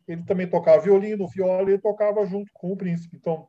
[0.08, 3.18] ele também tocava violino, viola e ele tocava junto com o príncipe.
[3.18, 3.48] Então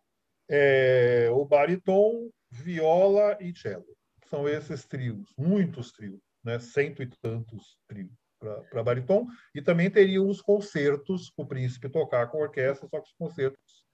[0.51, 3.87] é, o bariton, viola e cello.
[4.27, 6.59] São esses trios, muitos trios, né?
[6.59, 8.24] cento e tantos trios
[8.71, 13.15] para bariton, e também teria os concertos, o príncipe tocar com orquestra, só que os
[13.19, 13.85] concertos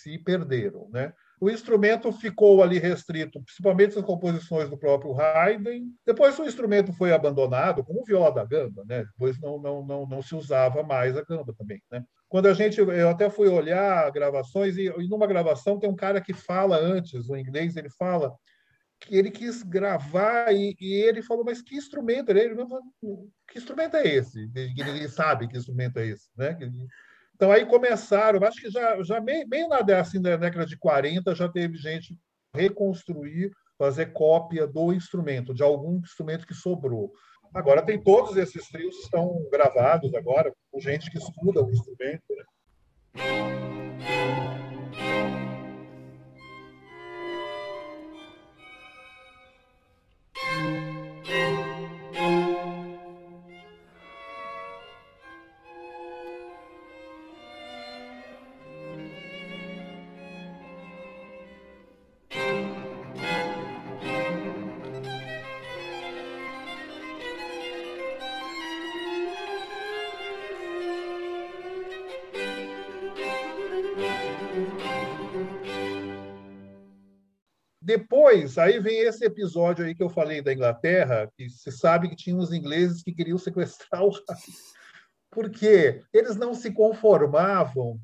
[0.00, 0.88] se perderam.
[0.90, 1.12] Né?
[1.40, 5.86] O instrumento ficou ali restrito, principalmente as composições do próprio Haydn.
[6.06, 9.04] Depois o instrumento foi abandonado, como o viola da gamba, né?
[9.04, 11.80] depois não, não, não, não se usava mais a gamba também.
[11.90, 12.04] Né?
[12.28, 16.20] Quando a gente, eu até fui olhar gravações, e, e numa gravação tem um cara
[16.20, 18.34] que fala antes, o inglês, ele fala
[19.08, 22.30] ele quis gravar e, e, ele falou, mas que instrumento?
[22.30, 22.54] Ele,
[23.48, 24.46] que instrumento é esse?
[24.48, 26.56] Ninguém sabe que instrumento é esse, né?
[27.34, 31.34] Então aí começaram, acho que já, já meio, meio na, assim, na década de 40
[31.34, 32.14] já teve gente
[32.54, 37.10] reconstruir, fazer cópia do instrumento, de algum instrumento que sobrou.
[37.54, 42.22] Agora tem todos esses trios que estão gravados agora, com gente que estuda o instrumento.
[42.28, 42.44] Né?
[77.90, 82.14] Depois, aí vem esse episódio aí que eu falei da Inglaterra, que se sabe que
[82.14, 84.12] tinha uns ingleses que queriam sequestrar o
[85.28, 87.98] porque eles não se conformavam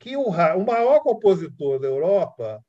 [0.00, 2.60] que o, o maior compositor da Europa,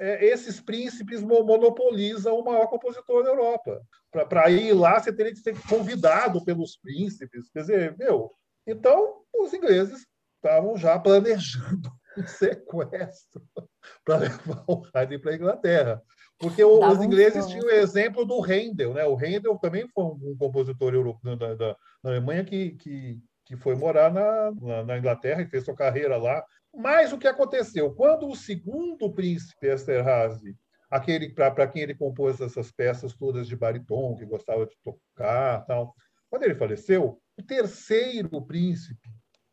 [0.00, 3.80] é, esses príncipes monopolizam o maior compositor da Europa.
[4.10, 7.48] Para ir lá, você teria que ser convidado pelos príncipes.
[7.50, 8.32] Quer dizer, meu,
[8.66, 13.46] então os ingleses estavam já planejando um sequestro
[14.04, 16.02] para levar o Haydn para a Inglaterra.
[16.38, 18.94] Porque o, os ingleses tinham o exemplo do Handel.
[18.94, 19.04] Né?
[19.04, 23.74] O Handel também foi um, compositor europeu, da, da, da, Alemanha que, que, que foi
[23.74, 26.42] morar na, na, na Inglaterra e fez sua carreira lá.
[26.74, 27.92] Mas o que aconteceu?
[27.92, 30.56] Quando o segundo príncipe Esterhazy,
[30.90, 35.94] aquele para quem ele compôs essas peças todas de bariton, que gostava de tocar tal,
[36.30, 39.08] quando ele faleceu, o terceiro príncipe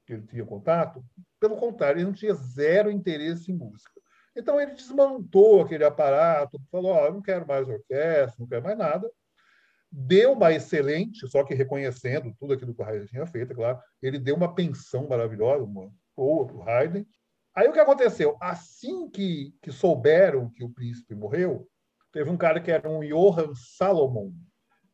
[0.06, 1.04] que ele tinha contato,
[1.40, 3.97] pelo contrário, ele não tinha zero interesse em música.
[4.38, 9.12] Então ele desmontou aquele aparato, falou: oh, não quero mais orquestra, não quero mais nada.
[9.92, 13.80] Deu uma excelente, só que reconhecendo tudo aquilo que o Haydn tinha feito, é claro,
[14.02, 17.04] ele deu uma pensão maravilhosa, uma boa para o Haydn.
[17.56, 18.38] Aí o que aconteceu?
[18.40, 21.68] Assim que, que souberam que o príncipe morreu,
[22.12, 24.32] teve um cara que era um Johann Salomon,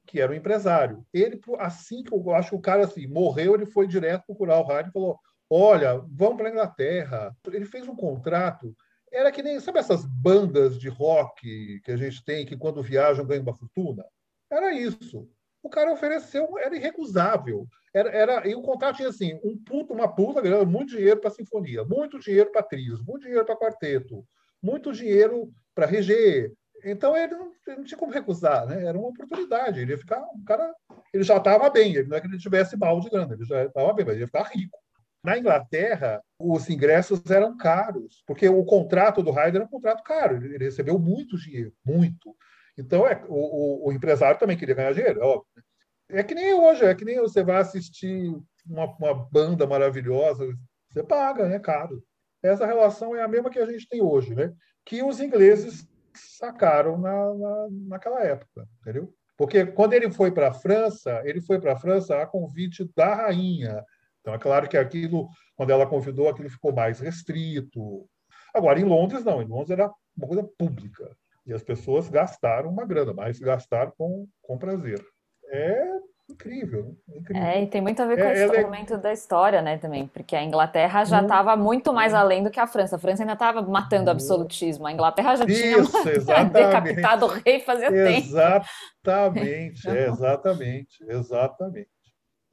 [0.05, 1.05] que era um empresário.
[1.11, 4.71] Ele, assim que eu acho que o cara assim, morreu, ele foi direto procurar o
[4.71, 7.35] Haydn e falou: Olha, vamos para a Inglaterra.
[7.47, 8.73] Ele fez um contrato.
[9.13, 13.25] Era que nem, sabe essas bandas de rock que a gente tem, que quando viajam
[13.25, 14.03] ganham uma fortuna?
[14.51, 15.29] Era isso.
[15.61, 17.67] O cara ofereceu, era irrecusável.
[17.93, 21.29] Era, era, e o contrato tinha assim: um puto, uma puta grana, muito dinheiro para
[21.29, 24.25] sinfonia, muito dinheiro para trios, muito dinheiro para quarteto,
[24.61, 26.51] muito dinheiro para reger.
[26.83, 28.83] Então ele não, ele não, tinha como recusar, né?
[28.83, 29.79] Era uma oportunidade.
[29.79, 30.73] Ele ia ficar, um cara,
[31.13, 31.95] ele já estava bem.
[31.95, 34.23] Ele não é que ele tivesse mal de grana, ele já estava bem, mas ele
[34.23, 34.82] ia ficar rico.
[35.23, 40.43] Na Inglaterra, os ingressos eram caros, porque o contrato do Hyde era um contrato caro,
[40.43, 42.35] ele recebeu muito dinheiro, muito.
[42.77, 45.63] Então, é, o, o, o empresário também queria ganhar dinheiro, é óbvio.
[46.09, 48.35] É que nem hoje, é que nem você vai assistir
[48.67, 50.45] uma, uma banda maravilhosa,
[50.91, 52.03] você paga, né, caro.
[52.41, 54.53] Essa relação é a mesma que a gente tem hoje, né?
[54.85, 59.13] Que os ingleses sacaram na, na, naquela época, entendeu?
[59.37, 63.15] Porque quando ele foi para a França, ele foi para a França a convite da
[63.15, 63.83] rainha.
[64.23, 68.07] Então, é claro que aquilo, quando ela convidou, aquilo ficou mais restrito.
[68.55, 69.41] Agora, em Londres, não.
[69.41, 71.13] Em Londres era uma coisa pública.
[71.45, 75.05] E as pessoas gastaram uma grana, mas gastaram com, com prazer.
[75.51, 75.83] É
[76.29, 77.43] incrível, incrível.
[77.43, 80.07] É, e tem muito a ver com é, esse é momento da história, né, também,
[80.07, 82.95] porque a Inglaterra já estava muito mais além do que a França.
[82.95, 87.59] A França ainda estava matando o absolutismo, a Inglaterra já Isso, tinha decapitado o rei
[87.59, 88.37] fazia exatamente, tempo.
[88.37, 92.02] Exatamente, é, exatamente, exatamente.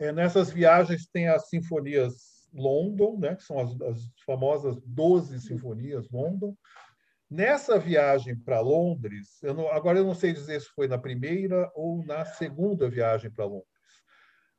[0.00, 6.08] É, nessas viagens tem as sinfonias London, né, que são as, as famosas 12 sinfonias
[6.10, 6.56] London,
[7.30, 11.70] Nessa viagem para Londres, eu não, agora eu não sei dizer se foi na primeira
[11.76, 13.68] ou na segunda viagem para Londres.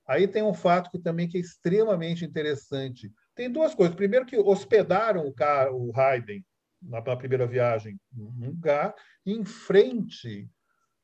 [0.08, 3.12] Aí tem um fato que também que é extremamente interessante.
[3.36, 3.93] Tem duas coisas.
[3.93, 5.34] Primeiro que hospedaram o,
[5.73, 6.41] o Haydn
[6.82, 10.49] na, na primeira viagem num lugar, em frente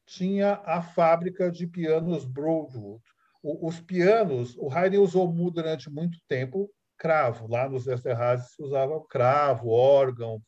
[0.05, 3.03] tinha a fábrica de pianos Broadwood.
[3.47, 7.47] O, os pianos, o Haydn usou durante muito tempo cravo.
[7.47, 10.41] Lá nos Esterházy se usava cravo, órgão,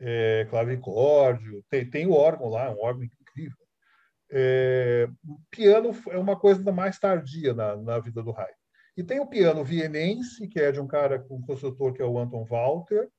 [0.00, 3.58] é, clavicórdio, tem, tem o órgão lá, um órgão incrível.
[4.30, 5.08] É,
[5.50, 8.56] piano é uma coisa mais tardia na, na vida do Haydn.
[8.96, 12.18] E tem o piano vienense, que é de um cara, um construtor que é o
[12.18, 13.10] Anton Walter.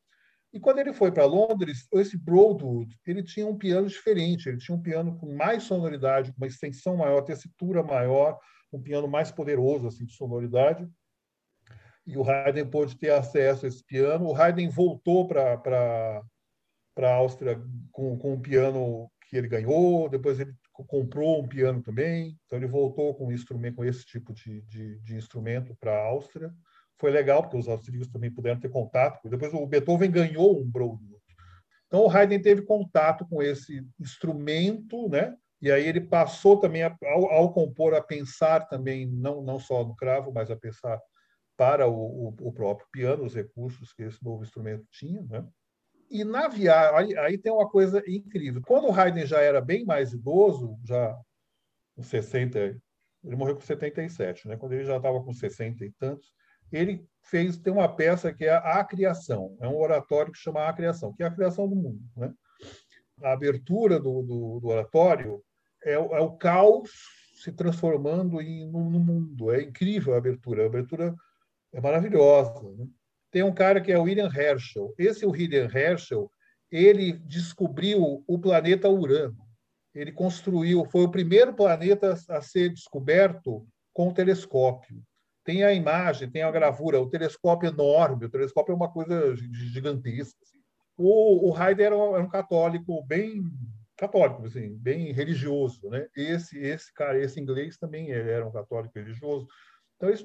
[0.51, 4.75] E quando ele foi para Londres, esse Broadwood, ele tinha um piano diferente, ele tinha
[4.75, 8.39] um piano com mais sonoridade, uma extensão maior, tessitura maior,
[8.73, 10.89] um piano mais poderoso assim de sonoridade.
[12.05, 14.25] E o Haydn pôde ter acesso a esse piano.
[14.25, 15.57] O Haydn voltou para
[16.99, 17.61] para a Áustria
[17.93, 22.67] com, com um piano que ele ganhou, depois ele comprou um piano também, então ele
[22.67, 26.53] voltou com um instrumento, com esse tipo de, de, de instrumento para a Áustria.
[26.99, 29.29] Foi legal, porque os austríacos também puderam ter contato.
[29.29, 31.19] Depois o Beethoven ganhou um Broadwood.
[31.87, 35.35] Então o Haydn teve contato com esse instrumento, né?
[35.61, 39.83] E aí ele passou também, a, ao, ao, compor, a pensar também, não, não só
[39.83, 40.99] no cravo, mas a pensar
[41.57, 45.45] para o, o, o próprio piano, os recursos que esse novo instrumento tinha, né?
[46.09, 48.61] E na viagem, aí, aí, tem uma coisa incrível.
[48.65, 51.15] Quando o Haydn já era bem mais idoso, já
[51.95, 52.57] com 60,
[53.23, 54.57] ele morreu com 77, né?
[54.57, 56.31] Quando ele já estava com 60 e tantos,
[56.71, 60.73] ele fez tem uma peça que é a Criação, é um oratório que chama A
[60.73, 62.33] Criação, que é a criação do mundo, né?
[63.21, 65.43] A abertura do, do, do oratório
[65.83, 66.91] é, é, o caos
[67.35, 69.51] se transformando em, no, no, mundo.
[69.51, 70.63] É incrível a abertura.
[70.63, 71.15] A abertura
[71.73, 72.61] é maravilhosa.
[72.77, 72.87] Né?
[73.31, 74.93] tem um cara que é o William Herschel.
[74.97, 76.31] Esse William Herschel,
[76.71, 79.37] ele descobriu o planeta Urano.
[79.93, 85.01] Ele construiu, foi o primeiro planeta a ser descoberto com o telescópio.
[85.49, 90.37] Tem a imagem, tem a gravura, o telescópio enorme, o telescópio é uma coisa gigantesca.
[90.43, 90.59] Assim.
[90.95, 93.41] O, o era um, era um católico bem
[93.97, 96.07] católico, assim, bem religioso, né?
[96.15, 99.47] Esse esse cara, esse inglês também era um católico religioso.
[99.95, 100.23] Então eles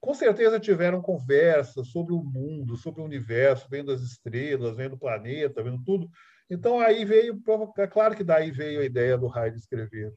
[0.00, 4.98] com certeza tiveram conversas sobre o mundo, sobre o universo, vendo as estrelas, vendo o
[4.98, 6.08] planeta, vendo tudo.
[6.48, 7.38] Então aí veio,
[7.76, 10.14] é claro que daí veio a ideia do Haydn escrever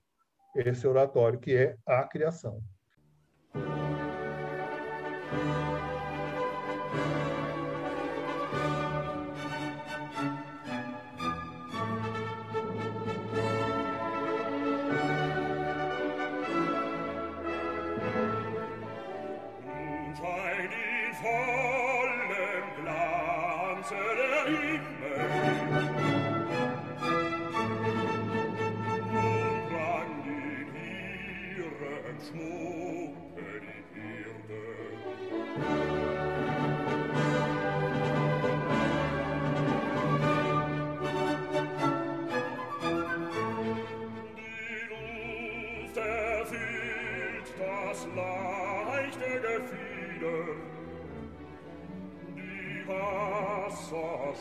[0.55, 2.63] esse oratório, que é a criação.
[5.31, 5.64] Thank you.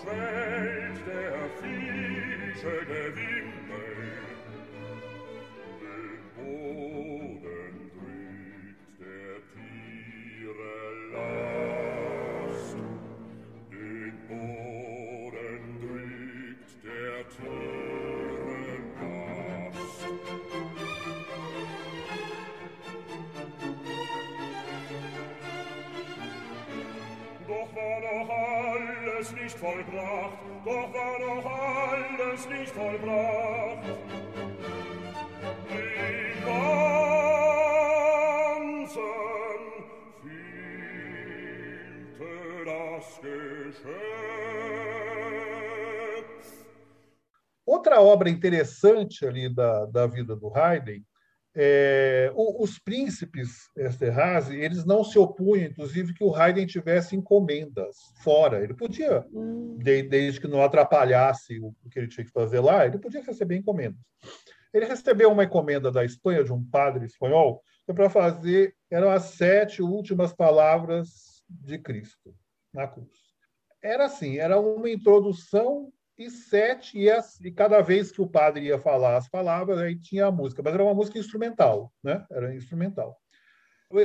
[0.01, 4.04] schwellt der finische Gewinde
[29.25, 33.79] alles nicht vollbracht, doch war noch alles nicht vollbracht.
[47.67, 51.05] Outra obra interessante ali da, da vida do Haydn
[51.57, 58.63] é, os príncipes Esterhazy, eles não se opunham, inclusive, que o Haydn tivesse encomendas fora.
[58.63, 59.79] Ele podia, hum.
[59.79, 64.01] desde que não atrapalhasse o que ele tinha que fazer lá, ele podia receber encomendas.
[64.73, 69.81] Ele recebeu uma encomenda da Espanha, de um padre espanhol, para fazer, eram as sete
[69.81, 72.35] últimas palavras de Cristo
[72.73, 73.13] na cruz.
[73.81, 78.67] Era assim, era uma introdução e sete, e, as, e, cada vez que o padre
[78.67, 82.25] ia falar as palavras, aí tinha a música, mas era uma música instrumental, né?
[82.31, 83.19] Era instrumental.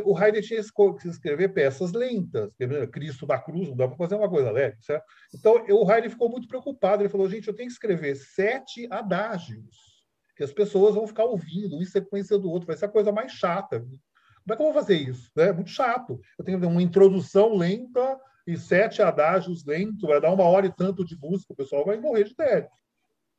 [0.06, 2.52] O Haydn tinha que escrever peças lentas,
[2.92, 5.04] Cristo da Cruz, não dá para fazer uma coisa leve, certo?
[5.34, 10.06] Então, o Haydn ficou muito preocupado, ele falou, gente, eu tenho que escrever sete adágios,
[10.36, 13.12] que as pessoas vão ficar ouvindo, um em sequência do outro, vai ser a coisa
[13.12, 13.80] mais chata.
[13.80, 15.32] Como é que eu vou fazer isso?
[15.38, 16.20] É muito chato.
[16.38, 18.20] Eu tenho uma introdução lenta,
[18.50, 22.00] e sete adágios lentos, vai dar uma hora e tanto de música, o pessoal vai
[22.00, 22.70] morrer de tédio.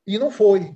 [0.07, 0.73] E não foi.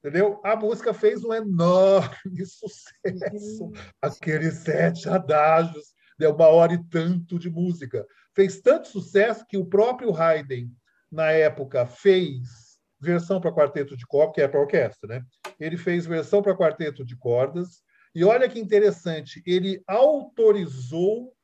[0.00, 0.38] Entendeu?
[0.44, 3.64] A música fez um enorme sucesso.
[3.64, 3.72] Uhum.
[4.02, 8.06] Aqueles sete adágios, deu uma hora e tanto de música.
[8.34, 10.68] Fez tanto sucesso que o próprio Haydn,
[11.10, 15.24] na época, fez versão para quarteto de cordas, que é para orquestra, né?
[15.58, 17.82] Ele fez versão para quarteto de cordas.
[18.14, 21.34] E olha que interessante, ele autorizou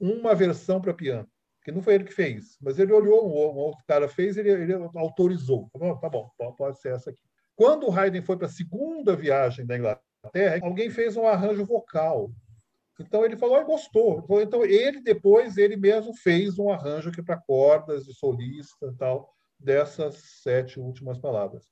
[0.00, 1.28] uma versão para piano
[1.64, 4.74] que não foi ele que fez, mas ele olhou, um, outro cara fez, ele, ele
[4.94, 5.70] autorizou.
[5.74, 7.20] Bom, tá bom, pode ser essa aqui.
[7.54, 12.30] Quando o Haydn foi para a segunda viagem da Inglaterra, alguém fez um arranjo vocal.
[13.00, 14.24] Então ele falou, e gostou.
[14.40, 19.34] Então ele depois ele mesmo fez um arranjo aqui para cordas de solista e tal
[19.58, 21.64] dessas sete últimas palavras.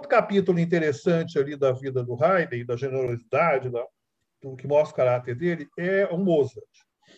[0.00, 3.84] Capítulo interessante ali da vida do Haydn, da generosidade, da,
[4.42, 6.66] do que mostra o caráter dele, é o Mozart.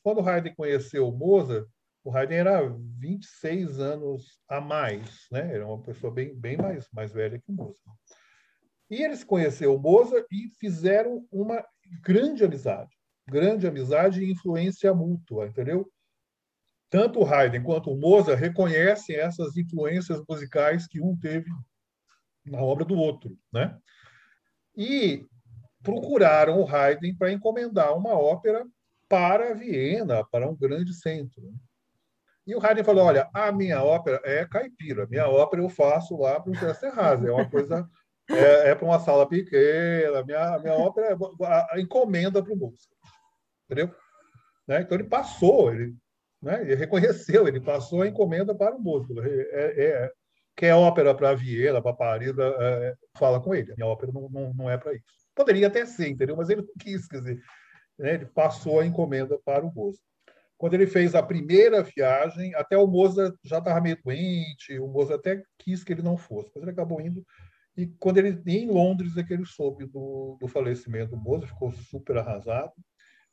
[0.02, 1.66] Quando o Haydn conheceu o Mozart,
[2.04, 5.54] o Haydn era 26 anos a mais, né?
[5.54, 7.98] Era uma pessoa bem, bem mais, mais velha que o Mozart.
[8.90, 11.62] E eles conheceram o Mozart e fizeram uma
[12.02, 12.96] grande amizade.
[13.28, 15.90] Grande amizade e influência mútua, entendeu?
[16.88, 21.50] Tanto o Haydn quanto o Mozart reconhecem essas influências musicais que um teve
[22.48, 23.76] na obra do outro, né?
[24.76, 25.26] E
[25.82, 28.66] procuraram o Haydn para encomendar uma ópera
[29.08, 31.42] para Viena, para um grande centro.
[32.46, 36.40] E o Haydn falou: olha, a minha ópera é caipira, minha ópera eu faço lá
[36.40, 37.88] para o Westerhazy, é uma coisa
[38.30, 42.56] é, é para uma sala pequena, minha minha ópera é a, a encomenda para o
[42.56, 42.94] músico,
[43.64, 43.94] entendeu?
[44.66, 44.82] Né?
[44.82, 45.96] Então ele passou, ele,
[46.42, 46.60] né?
[46.60, 49.18] ele reconheceu, ele passou a encomenda para o músico.
[49.20, 50.12] É, é,
[50.58, 53.72] quer ópera para Viena, para Paris, é, fala com ele.
[53.76, 55.04] Minha ópera não, não, não é para isso.
[55.32, 56.36] Poderia até ser, entendeu?
[56.36, 57.40] Mas ele não quis, quer dizer,
[57.96, 58.14] né?
[58.14, 60.00] ele passou a encomenda para o Bozo.
[60.58, 65.20] quando ele fez a primeira viagem, até o Mozart já estava meio doente, o Mozart
[65.20, 67.24] até quis que ele não fosse, mas ele acabou indo.
[67.76, 71.70] E quando ele em Londres é que ele soube do, do falecimento do Mozart, ficou
[71.70, 72.72] super arrasado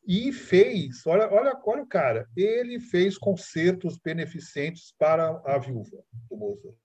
[0.07, 5.97] e fez, olha, olha, olha o cara, ele fez concertos beneficentes para a viúva
[6.29, 6.84] do Mozart.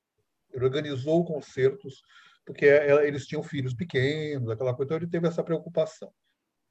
[0.55, 2.03] Organizou concertos
[2.45, 6.11] porque eles tinham filhos pequenos, aquela coisa, então ele teve essa preocupação.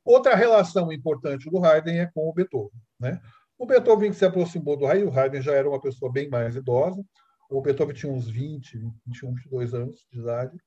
[0.03, 2.81] Outra relação importante do Haydn é com o Beethoven.
[2.99, 3.21] Né?
[3.57, 7.03] O Beethoven se aproximou do Haydn, o Haydn já era uma pessoa bem mais idosa,
[7.49, 10.57] o Beethoven tinha uns 20, 21, 22 anos de idade,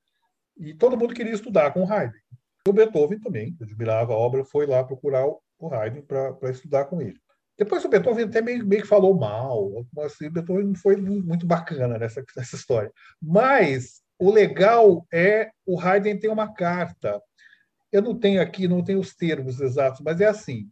[0.57, 2.17] e todo mundo queria estudar com o Haydn.
[2.67, 7.19] O Beethoven também, admirava a obra, foi lá procurar o Haydn para estudar com ele.
[7.63, 11.45] Depois o Beethoven até meio, meio que falou mal, assim, o Beethoven não foi muito
[11.45, 12.91] bacana nessa, nessa história.
[13.21, 17.21] Mas o legal é o Haydn tem uma carta.
[17.89, 20.69] Eu não tenho aqui, não tenho os termos exatos, mas é assim.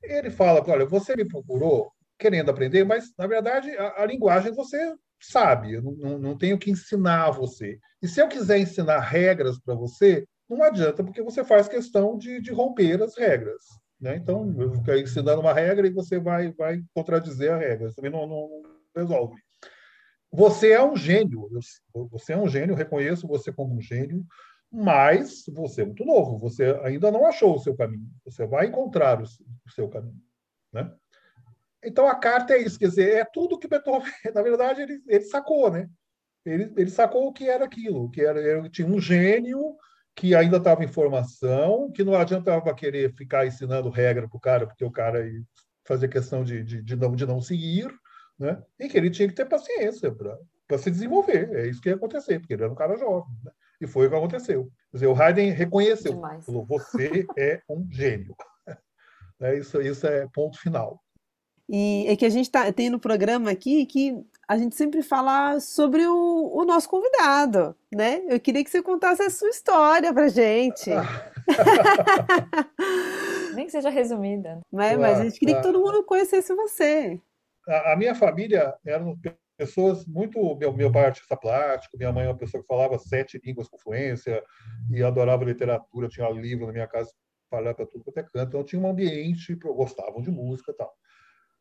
[0.00, 4.94] Ele fala, olha, você me procurou querendo aprender, mas na verdade a, a linguagem você
[5.20, 7.80] sabe, não, não tenho que ensinar você.
[8.00, 12.40] E se eu quiser ensinar regras para você, não adianta, porque você faz questão de,
[12.40, 13.62] de romper as regras.
[14.00, 14.16] Né?
[14.16, 14.54] Então,
[15.00, 17.88] ensinando uma regra e você vai, vai contradizer a regra.
[17.88, 18.62] Isso também não, não
[18.94, 19.40] resolve.
[20.30, 21.48] Você é um gênio.
[22.10, 24.24] Você é um gênio, reconheço você como um gênio,
[24.70, 26.38] mas você é muito novo.
[26.38, 28.08] Você ainda não achou o seu caminho.
[28.24, 30.20] Você vai encontrar o, o seu caminho.
[30.72, 30.92] Né?
[31.82, 32.78] Então, a carta é isso.
[32.78, 35.70] Quer dizer, é tudo que Beethoven, na verdade, ele, ele sacou.
[35.70, 35.88] Né?
[36.44, 39.76] Ele, ele sacou o que era aquilo, que era, tinha um gênio
[40.18, 44.66] que ainda estava em formação, que não adiantava querer ficar ensinando regra para o cara,
[44.66, 45.24] porque o cara
[45.86, 47.88] fazia questão de, de, de, não, de não seguir,
[48.36, 48.60] né?
[48.80, 51.54] e que ele tinha que ter paciência para se desenvolver.
[51.54, 53.32] É isso que ia acontecer, porque ele era um cara jovem.
[53.44, 53.52] Né?
[53.80, 54.64] E foi o que aconteceu.
[54.90, 56.44] Quer dizer, o Haydn reconheceu, Demais.
[56.44, 58.34] falou: você é um gênio.
[59.40, 61.00] é, isso, isso é ponto final.
[61.68, 65.60] E é que a gente tá, tem no programa aqui que a gente sempre fala
[65.60, 68.22] sobre o, o, nosso convidado, né?
[68.26, 70.88] Eu queria que você contasse a sua história pra gente.
[73.54, 74.60] Nem que seja resumida.
[74.72, 74.96] Né?
[74.96, 77.20] Mas a gente queria que todo mundo conhecesse você.
[77.68, 79.18] A, a minha família eram
[79.58, 80.56] pessoas muito.
[80.56, 83.68] Meu, meu pai é artista plástico, minha mãe é uma pessoa que falava sete línguas
[83.68, 84.42] com fluência
[84.90, 87.12] e adorava literatura, tinha livro na minha casa
[87.50, 88.48] para tudo quanto é canto.
[88.48, 90.90] Então tinha um ambiente, gostavam de música e tal.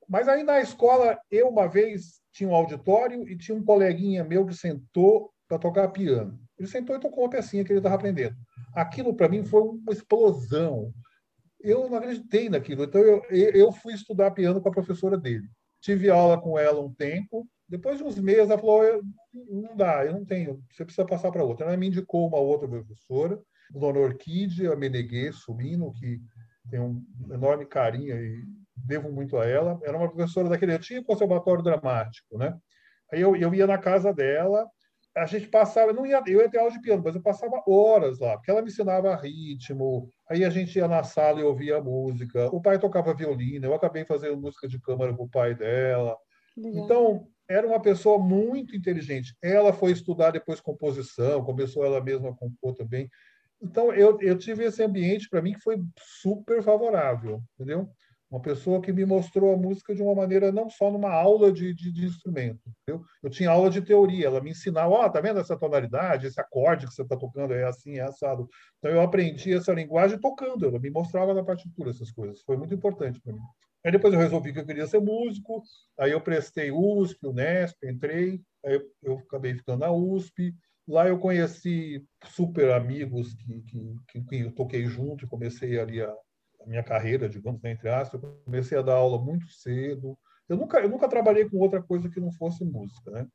[0.07, 4.45] Mas aí na escola, eu uma vez tinha um auditório e tinha um coleguinha meu
[4.45, 6.39] que sentou para tocar piano.
[6.57, 8.35] Ele sentou e tocou uma pecinha que ele estava aprendendo.
[8.73, 10.93] Aquilo para mim foi uma explosão.
[11.59, 12.83] Eu não acreditei naquilo.
[12.83, 15.47] Então eu, eu fui estudar piano com a professora dele.
[15.81, 17.47] Tive aula com ela um tempo.
[17.67, 19.01] Depois de uns meses, ela falou:
[19.33, 21.65] não dá, eu não tenho, você precisa passar para outra.
[21.65, 23.39] Ela me indicou uma outra professora,
[23.71, 26.21] Dona Orquídea Meneguê Sumino, que
[26.69, 28.45] tem um enorme carinho e
[28.85, 29.79] devo muito a ela.
[29.83, 32.57] Era uma professora daquele eu tinha conservatório dramático, né?
[33.11, 34.67] Aí eu, eu ia na casa dela,
[35.15, 38.19] a gente passava, não ia, eu ia ter aula de piano, mas eu passava horas
[38.19, 40.09] lá, porque ela me ensinava ritmo.
[40.29, 42.47] Aí a gente ia na sala e ouvia música.
[42.53, 46.15] O pai tocava violino, eu acabei fazendo música de câmara com o pai dela.
[46.55, 46.85] Legal.
[46.85, 49.35] Então, era uma pessoa muito inteligente.
[49.41, 53.09] Ela foi estudar depois composição, começou ela mesma a compor também.
[53.61, 57.89] Então, eu, eu tive esse ambiente, para mim, que foi super favorável, entendeu?
[58.29, 61.73] Uma pessoa que me mostrou a música de uma maneira não só numa aula de,
[61.73, 62.59] de, de instrumento.
[62.67, 63.05] Entendeu?
[63.23, 66.39] Eu tinha aula de teoria, ela me ensinava, ó, oh, tá vendo essa tonalidade, esse
[66.39, 68.49] acorde que você está tocando é assim, é assado.
[68.79, 72.41] Então eu aprendi essa linguagem tocando, ela me mostrava na partitura essas coisas.
[72.41, 73.39] Foi muito importante para mim.
[73.85, 75.63] Aí depois eu resolvi que eu queria ser músico,
[75.97, 80.53] aí eu prestei USP, Unesp, entrei, aí eu, eu acabei ficando na USP.
[80.85, 86.01] Lá eu conheci super amigos que, que, que, que eu toquei junto e comecei ali
[86.01, 86.13] a,
[86.67, 90.17] minha carreira, digamos, né, entre aspas, eu comecei a dar aula muito cedo.
[90.47, 93.27] Eu nunca, eu nunca trabalhei com outra coisa que não fosse música, né?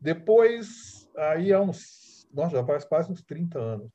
[0.00, 3.90] Depois, aí há uns, nossa, já faz quase uns 30 anos,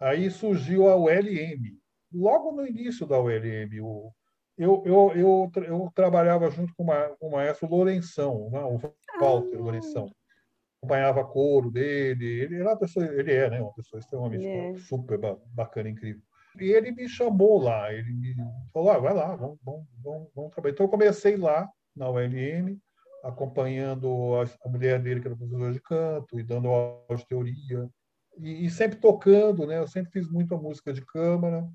[0.00, 1.78] aí surgiu a ULM.
[2.12, 4.12] Logo no início da ULM, o,
[4.56, 8.60] eu, eu, eu, eu trabalhava junto com, uma, com o maestro Lourenção, né?
[8.60, 8.78] o
[9.20, 9.60] Walter ah.
[9.60, 10.10] Lourenção.
[10.78, 13.60] Acompanhava coro dele, ele era uma pessoa, ele é, né?
[13.60, 14.74] Uma pessoa extremamente é.
[14.76, 16.22] super bacana, incrível.
[16.60, 18.34] E ele me chamou lá, ele me
[18.72, 20.74] falou: ah, vai lá, vamos, vamos, vamos, vamos trabalhar.
[20.74, 22.78] Então, eu comecei lá, na ULM,
[23.24, 24.34] acompanhando
[24.64, 27.88] a, mulher dele, que era professora de canto, e dando aula de teoria,
[28.38, 29.78] e, e, sempre tocando, né?
[29.78, 31.66] Eu sempre fiz muita música de câmara,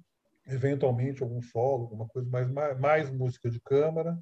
[0.45, 4.17] eventualmente algum solo, alguma coisa, mas mais, mais música de câmara.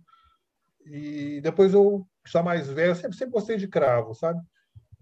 [0.85, 4.39] E depois eu, já mais velho, sempre, sempre gostei de cravo, sabe?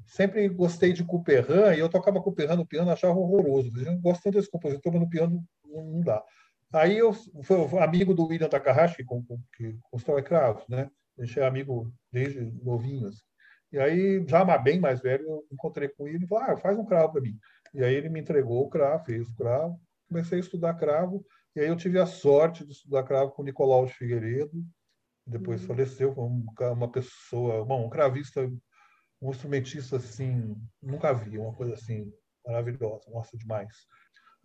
[0.05, 3.71] Sempre gostei de Couperin, e eu tocava Couperin no piano, achava horroroso.
[3.75, 6.23] Eu não gosto tanto desse compositor, mas no piano não dá.
[6.73, 9.05] Aí eu fui amigo do William Takahashi, que,
[9.55, 10.89] que constrói cravos, né?
[11.17, 13.07] Gente é amigo desde novinho.
[13.07, 13.21] Assim.
[13.71, 16.85] E aí, já bem mais velho, eu encontrei com ele e falei, ah, faz um
[16.85, 17.37] cravo para mim.
[17.73, 21.25] E aí ele me entregou o cravo, fez o cravo, comecei a estudar cravo,
[21.55, 24.63] e aí eu tive a sorte de estudar cravo com Nicolau de Figueiredo,
[25.25, 25.67] depois uhum.
[25.67, 28.49] faleceu, uma pessoa, bom, um cravista,
[29.21, 32.11] um instrumentista assim, nunca vi, uma coisa assim
[32.45, 33.75] maravilhosa, nossa, demais.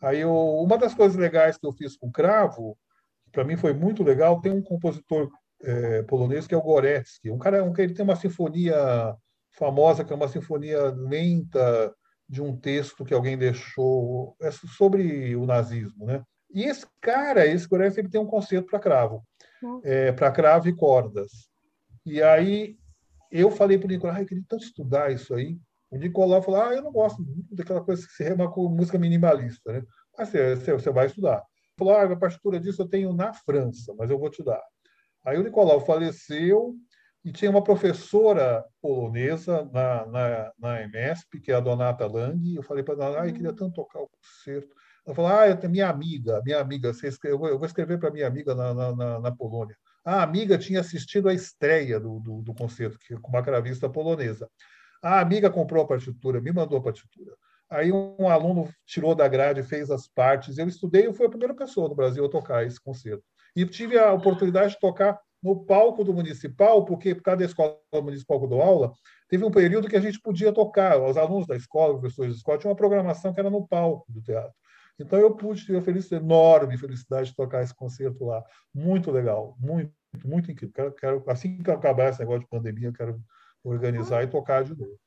[0.00, 2.76] Aí eu, uma das coisas legais que eu fiz com cravo,
[3.30, 5.30] para mim foi muito legal, tem um compositor
[5.62, 9.14] é, polonês que é o Gorecki, um cara, um, ele tem uma sinfonia
[9.52, 11.94] famosa que é uma sinfonia lenta
[12.28, 16.22] de um texto que alguém deixou é sobre o nazismo, né?
[16.52, 19.22] E esse cara, esse Gorecki, ele tem um conceito para cravo,
[19.84, 21.50] é, para cravo e cordas.
[22.06, 22.79] E aí
[23.30, 25.58] eu falei para o Nicolau, ah, eu queria tanto estudar isso aí.
[25.90, 29.72] O Nicolau falou, ah, eu não gosto daquela coisa que se rema com música minimalista,
[29.72, 29.82] né?
[30.16, 31.42] Mas você, você vai estudar.
[31.78, 34.62] Falou, ah, a partitura disso eu tenho na França, mas eu vou te dar.
[35.24, 36.74] Aí o Nicolau faleceu
[37.24, 42.54] e tinha uma professora polonesa na, na, na EMESP, que é a Donata Lang.
[42.54, 44.74] Eu falei para ela, ah, eu queria tanto tocar o concerto.
[45.06, 46.92] Ela falou, ah, minha amiga, minha amiga,
[47.24, 49.76] eu vou escrever para minha amiga na, na, na, Polônia.
[50.04, 54.48] A amiga tinha assistido a estreia do, do, do concerto, que, com uma cravista polonesa.
[55.02, 57.34] A amiga comprou a partitura, me mandou a partitura.
[57.70, 60.58] Aí um aluno tirou da grade, fez as partes.
[60.58, 63.22] Eu estudei, eu fui a primeira pessoa no Brasil a tocar esse concerto.
[63.54, 68.44] E tive a oportunidade de tocar no palco do municipal, porque por escola municipal que
[68.44, 68.92] eu dou aula,
[69.28, 71.00] teve um período que a gente podia tocar.
[71.00, 74.20] Os alunos da escola, professores da escola, tinha uma programação que era no palco do
[74.20, 74.52] teatro.
[75.00, 78.44] Então eu pude ter a felicidade, enorme felicidade de tocar esse concerto lá.
[78.74, 79.92] Muito legal, muito,
[80.24, 80.74] muito incrível.
[80.74, 83.18] Quero, quero, assim que acabar esse negócio de pandemia, eu quero
[83.64, 84.98] organizar e tocar de novo.